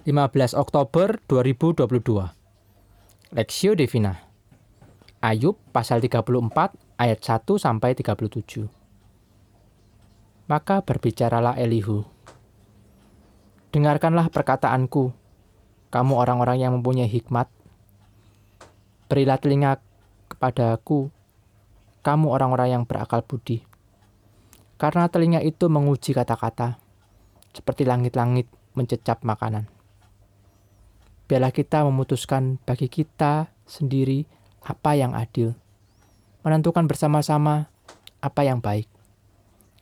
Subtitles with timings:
[0.00, 2.32] 15 Oktober 2022
[3.36, 4.16] Lexio Divina
[5.20, 6.40] Ayub pasal 34
[6.96, 8.64] ayat 1 sampai 37
[10.48, 12.08] Maka berbicaralah Elihu.
[13.76, 15.12] Dengarkanlah perkataanku
[15.92, 17.52] kamu orang-orang yang mempunyai hikmat.
[19.12, 19.84] Berilah telinga
[20.32, 21.12] kepadaku
[22.00, 23.68] kamu orang-orang yang berakal budi.
[24.80, 26.80] Karena telinga itu menguji kata-kata
[27.52, 29.68] seperti langit-langit mencecap makanan
[31.30, 34.26] biarlah kita memutuskan bagi kita sendiri
[34.66, 35.54] apa yang adil,
[36.42, 37.70] menentukan bersama-sama
[38.18, 38.90] apa yang baik.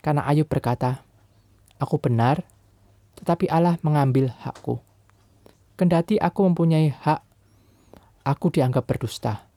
[0.05, 1.01] Karena Ayub berkata,
[1.81, 2.45] "Aku benar,
[3.17, 4.77] tetapi Allah mengambil hakku.
[5.73, 7.25] Kendati aku mempunyai hak,
[8.29, 9.49] aku dianggap berdusta.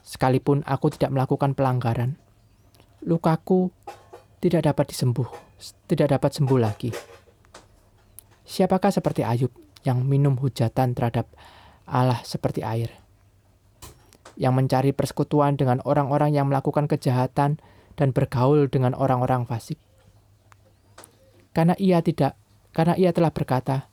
[0.00, 2.16] Sekalipun aku tidak melakukan pelanggaran,
[3.04, 3.68] lukaku
[4.40, 5.28] tidak dapat disembuh,
[5.84, 6.88] tidak dapat sembuh lagi."
[8.48, 11.30] Siapakah seperti Ayub yang minum hujatan terhadap
[11.86, 12.90] Allah seperti air.
[14.38, 17.58] Yang mencari persekutuan dengan orang-orang yang melakukan kejahatan
[17.98, 19.78] dan bergaul dengan orang-orang fasik.
[21.50, 22.38] Karena ia tidak
[22.70, 23.90] karena ia telah berkata,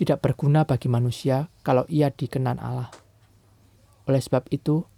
[0.00, 2.88] tidak berguna bagi manusia kalau ia dikenan Allah.
[4.08, 4.88] Oleh sebab itu,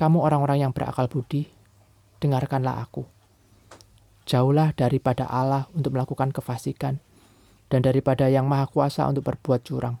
[0.00, 1.52] kamu orang-orang yang berakal budi,
[2.24, 3.04] dengarkanlah aku.
[4.24, 7.04] Jauhlah daripada Allah untuk melakukan kefasikan,
[7.70, 9.96] dan daripada yang maha kuasa untuk berbuat curang.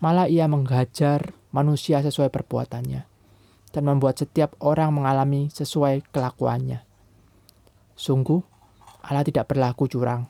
[0.00, 3.04] Malah ia menghajar manusia sesuai perbuatannya
[3.68, 6.80] dan membuat setiap orang mengalami sesuai kelakuannya.
[7.98, 8.40] Sungguh,
[9.04, 10.24] Allah tidak berlaku curang.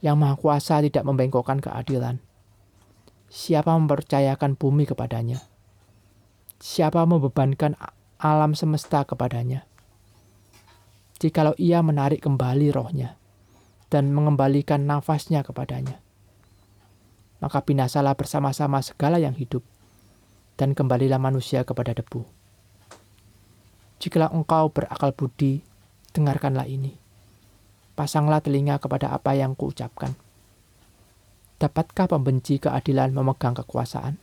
[0.00, 2.18] Yang maha kuasa tidak membengkokkan keadilan.
[3.30, 5.38] Siapa mempercayakan bumi kepadanya?
[6.58, 7.76] Siapa membebankan
[8.18, 9.68] alam semesta kepadanya?
[11.20, 13.19] Jikalau ia menarik kembali rohnya,
[13.90, 15.98] dan mengembalikan nafasnya kepadanya.
[17.42, 19.66] Maka binasalah bersama-sama segala yang hidup,
[20.54, 22.22] dan kembalilah manusia kepada debu.
[24.00, 25.60] Jikalau engkau berakal budi,
[26.16, 26.96] dengarkanlah ini.
[27.98, 30.16] Pasanglah telinga kepada apa yang kuucapkan.
[31.60, 34.16] Dapatkah pembenci keadilan memegang kekuasaan?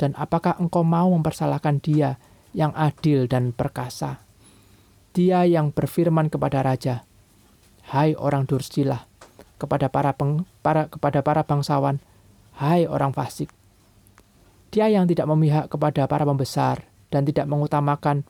[0.00, 2.16] Dan apakah engkau mau mempersalahkan dia
[2.56, 4.24] yang adil dan perkasa?
[5.12, 7.04] Dia yang berfirman kepada raja,
[7.90, 9.04] hai orang dursilah,
[9.60, 12.00] kepada para, peng, para kepada para bangsawan,
[12.56, 13.52] hai orang fasik.
[14.74, 18.26] Dia yang tidak memihak kepada para pembesar dan tidak mengutamakan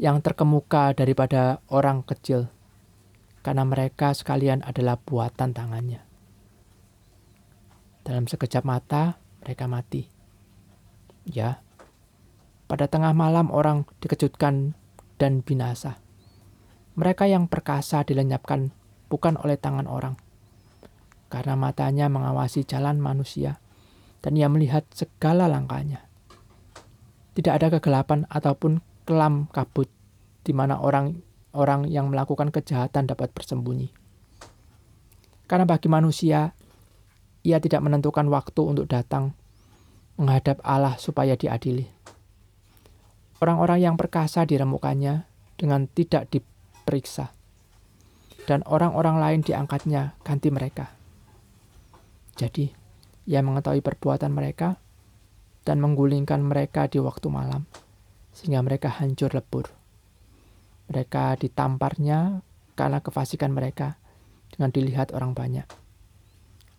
[0.00, 2.48] yang terkemuka daripada orang kecil,
[3.44, 6.00] karena mereka sekalian adalah buatan tangannya.
[8.00, 10.08] Dalam sekejap mata, mereka mati.
[11.28, 11.60] Ya,
[12.64, 14.72] pada tengah malam orang dikejutkan
[15.20, 16.00] dan binasa.
[16.98, 18.74] Mereka yang perkasa dilenyapkan
[19.10, 20.18] bukan oleh tangan orang,
[21.30, 23.62] karena matanya mengawasi jalan manusia,
[24.22, 26.06] dan ia melihat segala langkahnya.
[27.34, 29.86] Tidak ada kegelapan ataupun kelam kabut
[30.42, 33.90] di mana orang-orang yang melakukan kejahatan dapat bersembunyi.
[35.46, 36.54] Karena bagi manusia,
[37.42, 39.34] ia tidak menentukan waktu untuk datang
[40.20, 41.88] menghadap Allah supaya diadili.
[43.40, 45.24] Orang-orang yang perkasa diremukannya
[45.56, 46.44] dengan tidak di
[46.90, 47.30] diperiksa,
[48.50, 50.90] dan orang-orang lain diangkatnya ganti mereka.
[52.34, 52.66] Jadi,
[53.30, 54.74] ia mengetahui perbuatan mereka
[55.62, 57.62] dan menggulingkan mereka di waktu malam,
[58.34, 59.70] sehingga mereka hancur lebur.
[60.90, 62.42] Mereka ditamparnya
[62.74, 63.94] karena kefasikan mereka
[64.50, 65.70] dengan dilihat orang banyak.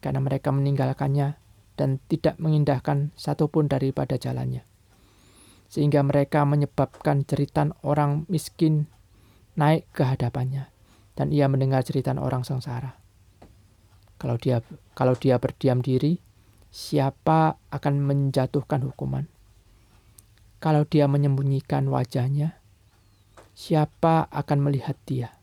[0.04, 1.40] Karena mereka meninggalkannya
[1.80, 4.68] dan tidak mengindahkan satupun daripada jalannya.
[5.72, 8.92] Sehingga mereka menyebabkan jeritan orang miskin
[9.56, 10.72] naik ke hadapannya,
[11.16, 12.96] dan ia mendengar cerita orang sengsara.
[14.22, 14.62] Kalau dia
[14.94, 16.22] kalau dia berdiam diri,
[16.70, 19.26] siapa akan menjatuhkan hukuman?
[20.62, 22.62] Kalau dia menyembunyikan wajahnya,
[23.58, 25.34] siapa akan melihat dia?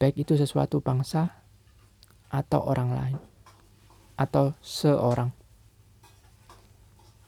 [0.00, 1.44] Baik itu sesuatu bangsa
[2.32, 3.18] atau orang lain,
[4.16, 5.30] atau seorang.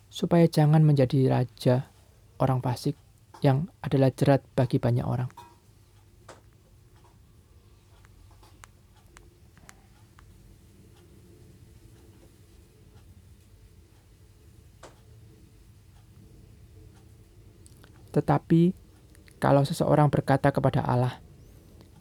[0.08, 1.92] Supaya jangan menjadi raja
[2.40, 2.96] orang fasik
[3.44, 5.43] yang adalah jerat bagi banyak orang.
[18.14, 18.70] Tetapi
[19.42, 21.18] kalau seseorang berkata kepada Allah,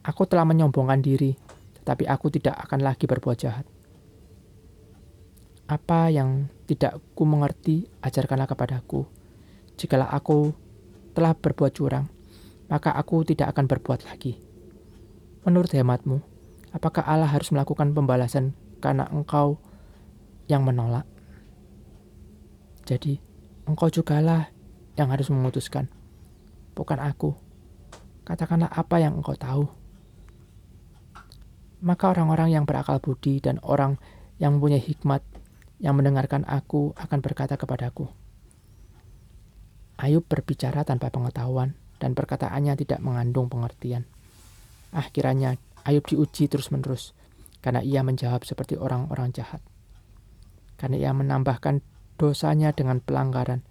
[0.06, 1.34] "Aku telah menyombongkan diri,
[1.82, 3.66] tetapi aku tidak akan lagi berbuat jahat."
[5.66, 9.10] Apa yang tidak ku mengerti, ajarkanlah kepadaku.
[9.74, 10.54] Jikalau aku
[11.18, 12.06] telah berbuat curang,
[12.70, 14.38] maka aku tidak akan berbuat lagi.
[15.44, 16.22] Menurut hematmu,
[16.72, 19.58] apakah Allah harus melakukan pembalasan karena engkau
[20.52, 21.08] yang menolak.
[22.84, 23.20] Jadi,
[23.64, 24.52] engkau jugalah
[25.00, 25.88] yang harus memutuskan,
[26.74, 27.38] bukan aku.
[28.26, 29.66] Katakanlah apa yang engkau tahu.
[31.84, 34.00] Maka orang-orang yang berakal budi dan orang
[34.40, 35.22] yang mempunyai hikmat
[35.84, 38.08] yang mendengarkan aku akan berkata kepadaku,
[40.00, 44.08] Ayub berbicara tanpa pengetahuan dan perkataannya tidak mengandung pengertian.
[44.96, 47.12] Akhirnya Ayub diuji terus-menerus
[47.60, 49.60] karena ia menjawab seperti orang-orang jahat.
[50.80, 51.84] Karena ia menambahkan
[52.16, 53.64] dosanya dengan pelanggaran,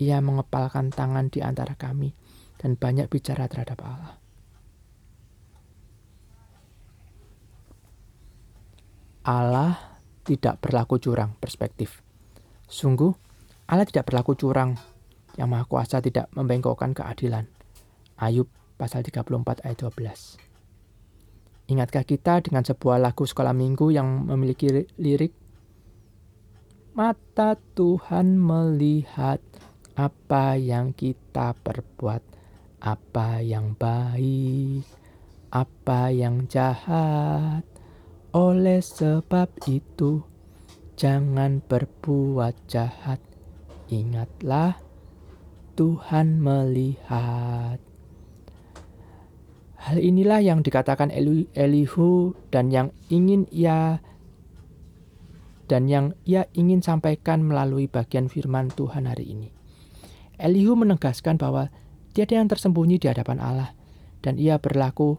[0.00, 2.16] ia mengepalkan tangan di antara kami
[2.60, 4.14] dan banyak bicara terhadap Allah.
[9.24, 9.72] Allah
[10.24, 12.04] tidak berlaku curang perspektif.
[12.68, 13.12] Sungguh,
[13.68, 14.76] Allah tidak berlaku curang.
[15.34, 17.48] Yang Maha Kuasa tidak membengkokkan keadilan.
[18.20, 18.46] Ayub
[18.78, 21.72] pasal 34 ayat 12.
[21.72, 24.68] Ingatkah kita dengan sebuah lagu sekolah minggu yang memiliki
[25.00, 25.32] lirik
[26.94, 29.42] Mata Tuhan melihat
[29.98, 32.22] apa yang kita perbuat,
[32.84, 34.84] apa yang baik,
[35.48, 37.64] apa yang jahat,
[38.36, 40.20] oleh sebab itu,
[41.00, 43.24] jangan berbuat jahat.
[43.88, 44.76] Ingatlah,
[45.80, 47.80] Tuhan melihat.
[49.80, 54.00] Hal inilah yang dikatakan Elihu dan yang ingin ia
[55.68, 59.48] dan yang ia ingin sampaikan melalui bagian firman Tuhan hari ini.
[60.36, 61.68] Elihu menegaskan bahwa
[62.14, 63.74] tiada yang tersembunyi di hadapan Allah
[64.22, 65.18] dan ia berlaku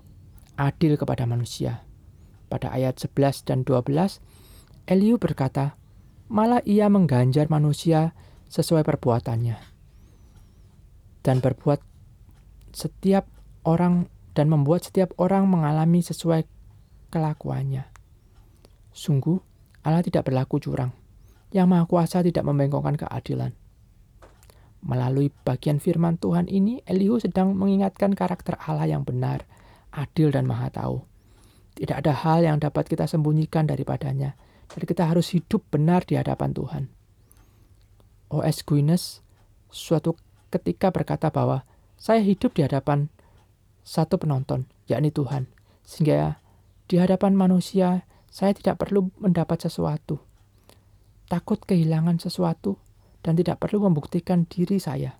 [0.56, 1.83] adil kepada manusia.
[2.47, 4.24] Pada ayat 11 dan 12,
[4.88, 5.75] Eliu berkata,
[6.31, 8.15] malah ia mengganjar manusia
[8.50, 9.75] sesuai perbuatannya
[11.25, 11.81] dan berbuat
[12.69, 13.25] setiap
[13.65, 14.06] orang
[14.38, 16.45] dan membuat setiap orang mengalami sesuai
[17.09, 17.89] kelakuannya.
[18.94, 19.42] Sungguh,
[19.81, 20.94] Allah tidak berlaku curang.
[21.50, 23.57] Yang Maha Kuasa tidak membengkokkan keadilan.
[24.86, 29.50] Melalui bagian firman Tuhan ini, Elihu sedang mengingatkan karakter Allah yang benar,
[29.90, 31.02] adil, dan maha tahu.
[31.74, 34.38] Tidak ada hal yang dapat kita sembunyikan daripadanya.
[34.70, 36.84] Dan kita harus hidup benar di hadapan Tuhan.
[38.30, 38.62] O.S.
[38.62, 39.26] Guinness
[39.74, 40.14] suatu
[40.54, 41.66] ketika berkata bahwa
[41.98, 43.10] saya hidup di hadapan
[43.81, 45.50] satu penonton, yakni Tuhan.
[45.81, 46.38] Sehingga
[46.86, 50.22] di hadapan manusia saya tidak perlu mendapat sesuatu.
[51.26, 52.78] Takut kehilangan sesuatu
[53.25, 55.18] dan tidak perlu membuktikan diri saya.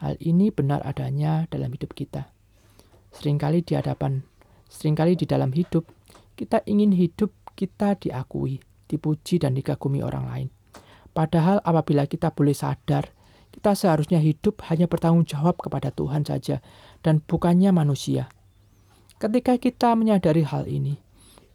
[0.00, 2.32] Hal ini benar adanya dalam hidup kita.
[3.12, 4.24] Seringkali di hadapan
[4.70, 5.82] Seringkali di dalam hidup,
[6.38, 10.48] kita ingin hidup kita diakui, dipuji, dan dikagumi orang lain.
[11.10, 13.10] Padahal apabila kita boleh sadar,
[13.50, 16.62] kita seharusnya hidup hanya bertanggung jawab kepada Tuhan saja
[17.02, 18.30] dan bukannya manusia.
[19.18, 20.94] Ketika kita menyadari hal ini,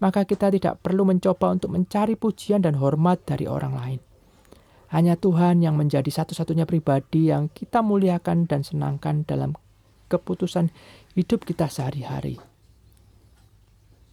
[0.04, 4.00] maka kita tidak perlu mencoba untuk mencari pujian dan hormat dari orang lain.
[4.95, 9.59] Hanya Tuhan yang menjadi satu-satunya pribadi yang kita muliakan dan senangkan dalam
[10.07, 10.71] keputusan
[11.19, 12.39] hidup kita sehari-hari.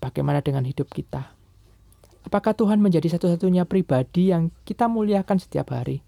[0.02, 1.38] Bagaimana dengan hidup kita?
[2.26, 6.02] Apakah Tuhan menjadi satu-satunya pribadi yang kita muliakan setiap hari?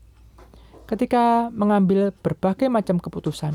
[0.91, 3.55] Ketika mengambil berbagai macam keputusan,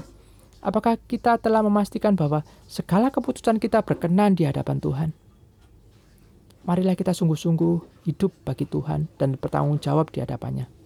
[0.64, 5.10] apakah kita telah memastikan bahwa segala keputusan kita berkenan di hadapan Tuhan?
[6.64, 10.79] Marilah kita sungguh-sungguh hidup bagi Tuhan dan bertanggung jawab di hadapannya.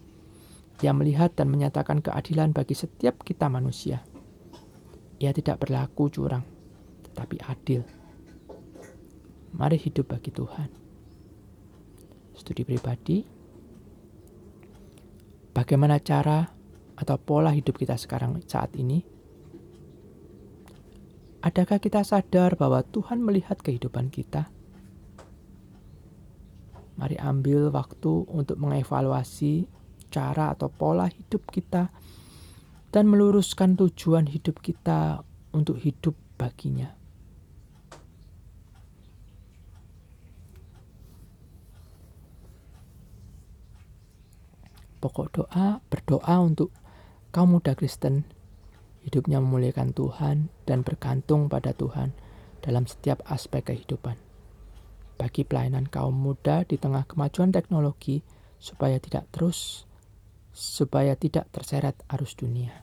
[0.83, 4.03] Dia melihat dan menyatakan keadilan bagi setiap kita manusia.
[5.15, 6.43] Ia tidak berlaku curang,
[7.07, 7.87] tetapi adil.
[9.55, 10.67] Mari hidup bagi Tuhan.
[12.35, 13.23] Studi pribadi.
[15.55, 16.51] Bagaimana cara
[16.99, 19.07] atau pola hidup kita sekarang saat ini?
[21.47, 24.51] Adakah kita sadar bahwa Tuhan melihat kehidupan kita?
[26.99, 29.82] Mari ambil waktu untuk mengevaluasi
[30.13, 31.89] cara atau pola hidup kita
[32.93, 36.93] dan meluruskan tujuan hidup kita untuk hidup baginya.
[45.01, 46.71] Pokok doa, berdoa untuk
[47.33, 48.23] kaum muda Kristen,
[49.03, 52.15] hidupnya memuliakan Tuhan dan bergantung pada Tuhan
[52.63, 54.15] dalam setiap aspek kehidupan.
[55.19, 58.23] Bagi pelayanan kaum muda di tengah kemajuan teknologi,
[58.63, 59.83] supaya tidak terus,
[60.53, 62.82] supaya tidak terseret arus dunia.